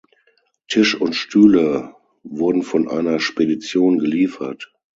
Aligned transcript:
Tisch 0.67 0.99
und 0.99 1.13
Stühle 1.15 1.93
wurden 2.23 2.63
von 2.63 2.89
einer 2.89 3.19
Spedition 3.19 3.99
geliefert. 3.99 4.73